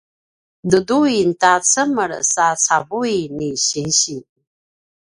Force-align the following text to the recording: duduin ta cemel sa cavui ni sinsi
duduin 0.69 1.29
ta 1.41 1.53
cemel 1.71 2.13
sa 2.33 2.47
cavui 2.65 3.17
ni 3.37 3.49
sinsi 3.67 4.17